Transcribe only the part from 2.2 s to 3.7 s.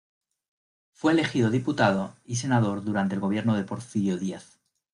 y senador durante el gobierno de